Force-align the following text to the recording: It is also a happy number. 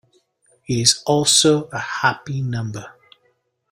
It 0.67 0.79
is 0.79 1.03
also 1.05 1.65
a 1.69 1.77
happy 1.77 2.41
number. 2.41 2.91